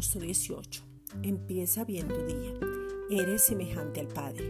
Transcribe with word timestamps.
18. 0.00 0.82
Empieza 1.22 1.84
bien 1.84 2.08
tu 2.08 2.24
día. 2.24 2.54
Eres 3.10 3.42
semejante 3.42 4.00
al 4.00 4.08
Padre. 4.08 4.44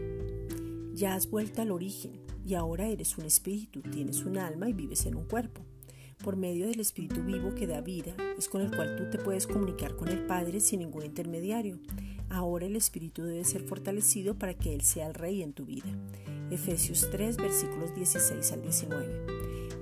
Ya 0.94 1.14
has 1.14 1.28
vuelto 1.28 1.60
al 1.60 1.72
origen 1.72 2.20
y 2.46 2.54
ahora 2.54 2.86
eres 2.86 3.18
un 3.18 3.24
espíritu, 3.24 3.82
tienes 3.82 4.24
un 4.24 4.38
alma 4.38 4.68
y 4.68 4.72
vives 4.72 5.06
en 5.06 5.16
un 5.16 5.26
cuerpo. 5.26 5.62
Por 6.22 6.36
medio 6.36 6.68
del 6.68 6.78
espíritu 6.78 7.22
vivo 7.24 7.54
que 7.54 7.66
da 7.66 7.80
vida, 7.80 8.14
es 8.38 8.48
con 8.48 8.60
el 8.60 8.70
cual 8.74 8.94
tú 8.96 9.10
te 9.10 9.18
puedes 9.18 9.46
comunicar 9.46 9.96
con 9.96 10.08
el 10.08 10.24
Padre 10.24 10.60
sin 10.60 10.80
ningún 10.80 11.04
intermediario. 11.04 11.80
Ahora 12.28 12.66
el 12.66 12.76
espíritu 12.76 13.22
debe 13.24 13.44
ser 13.44 13.62
fortalecido 13.62 14.38
para 14.38 14.54
que 14.54 14.72
Él 14.72 14.82
sea 14.82 15.08
el 15.08 15.14
rey 15.14 15.42
en 15.42 15.52
tu 15.52 15.66
vida. 15.66 15.88
Efesios 16.50 17.08
3, 17.10 17.38
versículos 17.38 17.94
16 17.96 18.52
al 18.52 18.62
19 18.62 19.59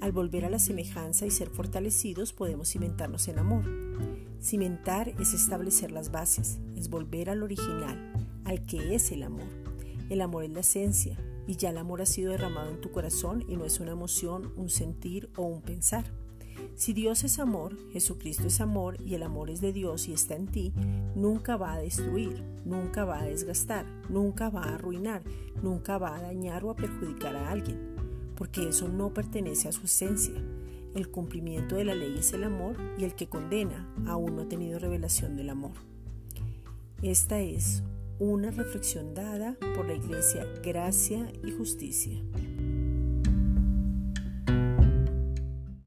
Al 0.00 0.12
volver 0.12 0.44
a 0.44 0.50
la 0.50 0.58
semejanza 0.58 1.26
y 1.26 1.30
ser 1.30 1.48
fortalecidos 1.48 2.32
podemos 2.32 2.70
cimentarnos 2.70 3.28
en 3.28 3.38
amor. 3.38 3.64
Cimentar 4.40 5.08
es 5.18 5.32
establecer 5.32 5.90
las 5.90 6.12
bases, 6.12 6.58
es 6.76 6.90
volver 6.90 7.30
al 7.30 7.42
original, 7.42 8.12
al 8.44 8.66
que 8.66 8.94
es 8.94 9.10
el 9.10 9.22
amor. 9.22 9.48
El 10.10 10.20
amor 10.20 10.44
es 10.44 10.50
la 10.50 10.60
esencia 10.60 11.18
y 11.46 11.56
ya 11.56 11.70
el 11.70 11.78
amor 11.78 12.02
ha 12.02 12.06
sido 12.06 12.32
derramado 12.32 12.70
en 12.70 12.80
tu 12.80 12.92
corazón 12.92 13.44
y 13.48 13.56
no 13.56 13.64
es 13.64 13.80
una 13.80 13.92
emoción, 13.92 14.52
un 14.56 14.68
sentir 14.68 15.30
o 15.36 15.42
un 15.42 15.62
pensar. 15.62 16.04
Si 16.74 16.92
Dios 16.92 17.24
es 17.24 17.38
amor, 17.38 17.76
Jesucristo 17.90 18.46
es 18.46 18.60
amor 18.60 19.00
y 19.00 19.14
el 19.14 19.22
amor 19.22 19.50
es 19.50 19.62
de 19.62 19.72
Dios 19.72 20.08
y 20.08 20.12
está 20.12 20.36
en 20.36 20.46
ti, 20.46 20.72
nunca 21.14 21.56
va 21.56 21.72
a 21.72 21.78
destruir, 21.78 22.42
nunca 22.64 23.04
va 23.04 23.20
a 23.20 23.24
desgastar, 23.24 23.86
nunca 24.10 24.50
va 24.50 24.64
a 24.64 24.74
arruinar, 24.74 25.22
nunca 25.62 25.96
va 25.96 26.16
a 26.16 26.22
dañar 26.22 26.64
o 26.64 26.70
a 26.70 26.76
perjudicar 26.76 27.34
a 27.34 27.50
alguien 27.50 27.95
porque 28.36 28.68
eso 28.68 28.88
no 28.88 29.12
pertenece 29.12 29.68
a 29.68 29.72
su 29.72 29.84
esencia. 29.86 30.34
El 30.94 31.10
cumplimiento 31.10 31.76
de 31.76 31.84
la 31.84 31.94
ley 31.94 32.16
es 32.18 32.32
el 32.32 32.44
amor 32.44 32.76
y 32.98 33.04
el 33.04 33.14
que 33.14 33.28
condena 33.28 33.92
aún 34.06 34.36
no 34.36 34.42
ha 34.42 34.48
tenido 34.48 34.78
revelación 34.78 35.36
del 35.36 35.50
amor. 35.50 35.72
Esta 37.02 37.40
es 37.40 37.82
una 38.18 38.50
reflexión 38.50 39.14
dada 39.14 39.56
por 39.74 39.86
la 39.86 39.94
Iglesia 39.94 40.46
Gracia 40.62 41.30
y 41.44 41.50
Justicia. 41.52 42.22